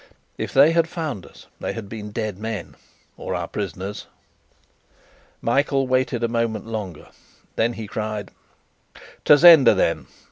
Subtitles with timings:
[0.35, 2.75] If they had found us, they had been dead men,
[3.17, 4.07] or our prisoners.
[5.43, 7.09] Michael waited a moment longer.
[7.55, 8.31] Then he cried:
[9.25, 10.07] "To Zenda, then!"